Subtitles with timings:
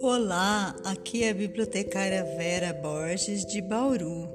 [0.00, 4.28] Olá, aqui é a bibliotecária Vera Borges de Bauru.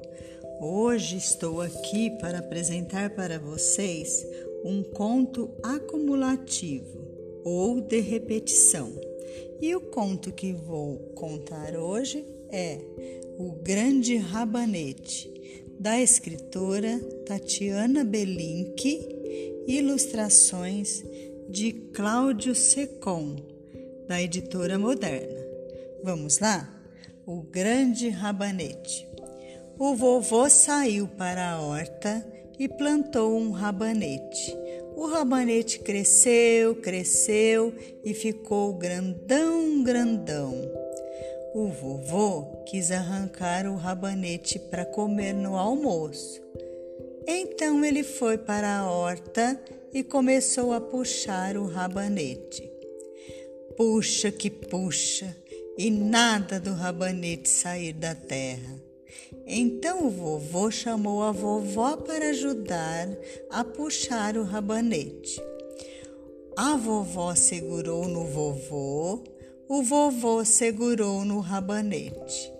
[0.62, 4.26] Hoje estou aqui para apresentar para vocês
[4.64, 8.90] um conto acumulativo ou de repetição.
[9.60, 12.78] E o conto que vou contar hoje é
[13.38, 15.31] O Grande Rabanete,
[15.82, 21.02] da escritora Tatiana Belinque, ilustrações
[21.48, 23.34] de Cláudio Secom,
[24.06, 25.44] da editora Moderna.
[26.04, 26.72] Vamos lá?
[27.26, 29.08] O grande rabanete.
[29.76, 32.24] O vovô saiu para a horta
[32.60, 34.56] e plantou um rabanete.
[34.94, 37.74] O rabanete cresceu, cresceu
[38.04, 40.81] e ficou grandão, grandão.
[41.54, 46.40] O vovô quis arrancar o rabanete para comer no almoço.
[47.26, 49.60] Então ele foi para a horta
[49.92, 52.70] e começou a puxar o rabanete.
[53.76, 55.36] Puxa que puxa,
[55.76, 58.80] e nada do rabanete sair da terra.
[59.46, 63.08] Então o vovô chamou a vovó para ajudar
[63.50, 65.38] a puxar o rabanete.
[66.56, 69.22] A vovó segurou no vovô,
[69.74, 72.52] o vovô segurou no rabanete.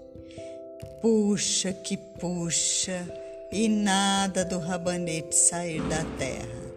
[1.03, 3.07] Puxa que puxa,
[3.53, 6.73] e nada do rabanete sair da terra.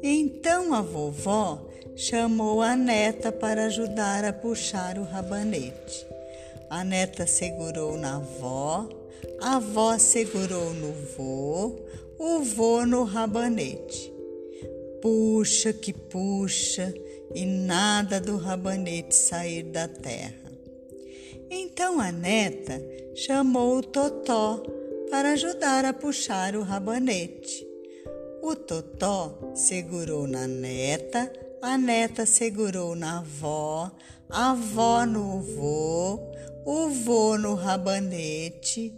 [0.00, 1.60] Então a vovó
[1.96, 6.06] chamou a neta para ajudar a puxar o rabanete.
[6.70, 8.88] A neta segurou na avó,
[9.40, 11.80] a avó segurou no vô,
[12.16, 14.12] o vô no rabanete.
[15.02, 16.94] Puxa que puxa,
[17.34, 20.52] e nada do rabanete sair da terra.
[21.50, 22.82] Então a neta
[23.14, 24.62] chamou o Totó
[25.10, 27.66] para ajudar a puxar o rabanete.
[28.42, 33.92] O Totó segurou na neta, a neta segurou na avó,
[34.30, 36.18] a avó no vô,
[36.64, 38.92] o vô no rabanete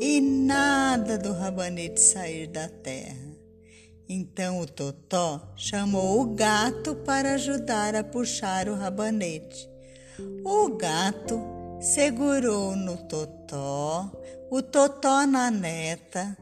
[0.00, 3.29] e nada do rabanete sair da terra.
[4.12, 9.70] Então o Totó chamou o gato para ajudar a puxar o rabanete.
[10.44, 11.40] O gato
[11.80, 14.10] segurou no Totó,
[14.50, 16.36] o Totó na neta,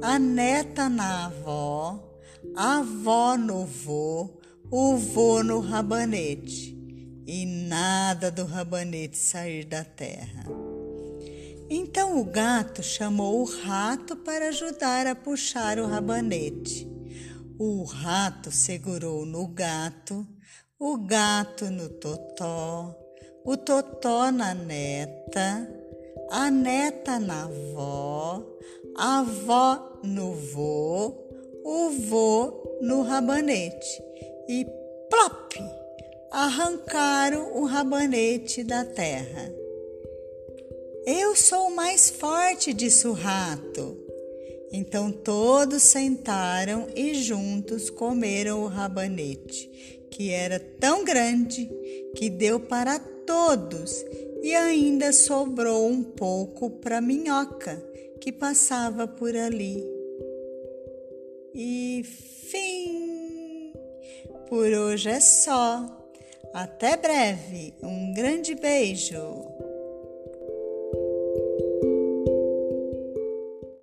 [0.00, 2.18] a neta na avó,
[2.56, 6.74] a avó no vô, o vô no rabanete
[7.26, 10.46] e nada do rabanete sair da terra.
[11.68, 16.89] Então o gato chamou o rato para ajudar a puxar o rabanete.
[17.62, 20.26] O rato segurou no gato,
[20.78, 22.96] o gato no totó,
[23.44, 25.70] o totó na neta,
[26.30, 28.42] a neta na avó,
[28.96, 31.12] a avó no vô,
[31.62, 34.02] o vô no rabanete
[34.48, 34.64] e
[35.10, 35.54] plop!
[36.32, 39.52] Arrancaram o rabanete da terra.
[41.04, 44.09] Eu sou mais forte, disse o rato.
[44.72, 49.68] Então todos sentaram e juntos comeram o rabanete,
[50.10, 51.68] que era tão grande
[52.16, 54.04] que deu para todos
[54.42, 57.82] e ainda sobrou um pouco para minhoca
[58.20, 59.84] que passava por ali.
[61.54, 63.72] E fim!
[64.48, 65.86] Por hoje é só.
[66.52, 67.74] Até breve.
[67.82, 69.20] Um grande beijo.